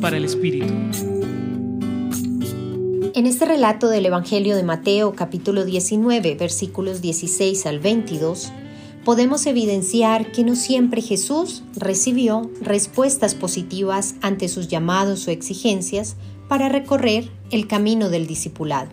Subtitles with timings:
[0.00, 0.72] Para el Espíritu.
[3.14, 8.50] En este relato del Evangelio de Mateo capítulo 19 versículos 16 al 22,
[9.04, 16.16] podemos evidenciar que no siempre Jesús recibió respuestas positivas ante sus llamados o exigencias
[16.48, 18.90] para recorrer el camino del discipulado.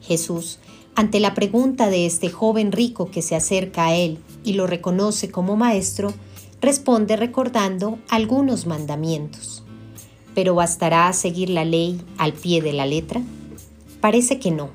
[0.00, 0.58] Jesús,
[0.94, 5.30] ante la pregunta de este joven rico que se acerca a él y lo reconoce
[5.30, 6.14] como maestro,
[6.62, 9.65] responde recordando algunos mandamientos.
[10.36, 13.22] ¿Pero bastará seguir la ley al pie de la letra?
[14.02, 14.68] Parece que no.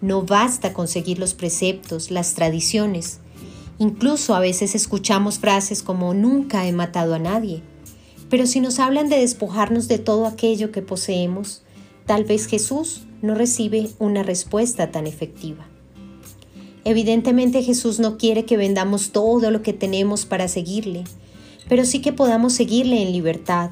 [0.00, 3.20] No basta con seguir los preceptos, las tradiciones.
[3.78, 7.62] Incluso a veces escuchamos frases como nunca he matado a nadie.
[8.30, 11.64] Pero si nos hablan de despojarnos de todo aquello que poseemos,
[12.06, 15.66] tal vez Jesús no recibe una respuesta tan efectiva.
[16.84, 21.04] Evidentemente Jesús no quiere que vendamos todo lo que tenemos para seguirle,
[21.68, 23.70] pero sí que podamos seguirle en libertad,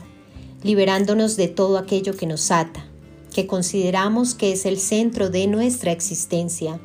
[0.63, 2.87] liberándonos de todo aquello que nos ata,
[3.35, 6.81] que consideramos que es el centro de nuestra existencia,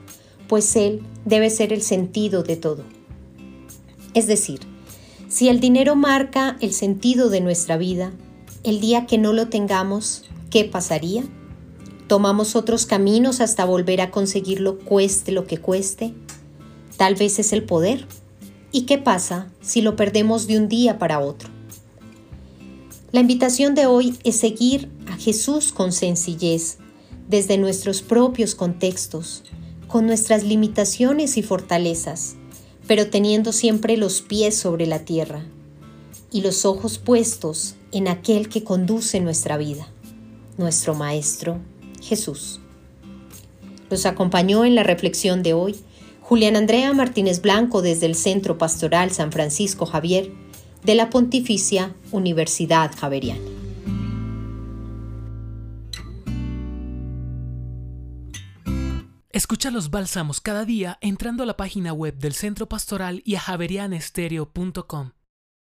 [0.47, 2.84] pues Él debe ser el sentido de todo.
[4.14, 4.61] Es decir,
[5.28, 8.14] si el dinero marca el sentido de nuestra vida,
[8.64, 11.23] el día que no lo tengamos, ¿qué pasaría?
[12.08, 16.14] Tomamos otros caminos hasta volver a conseguirlo cueste lo que cueste.
[16.95, 18.08] Tal vez es el poder.
[18.72, 21.56] ¿Y qué pasa si lo perdemos de un día para otro?
[23.13, 26.77] La invitación de hoy es seguir a Jesús con sencillez,
[27.30, 29.44] desde nuestros propios contextos,
[29.88, 32.35] con nuestras limitaciones y fortalezas,
[32.85, 35.45] pero teniendo siempre los pies sobre la tierra
[36.33, 39.88] y los ojos puestos en aquel que conduce nuestra vida,
[40.58, 41.59] nuestro Maestro
[42.02, 42.59] Jesús.
[43.89, 45.78] Nos acompañó en la reflexión de hoy
[46.19, 50.30] Julián Andrea Martínez Blanco desde el Centro Pastoral San Francisco Javier
[50.88, 53.42] de la Pontificia Universidad Javeriana.
[59.30, 63.42] Escucha los bálsamos cada día entrando a la página web del Centro Pastoral y a
[63.42, 65.12] javerianestereo.com.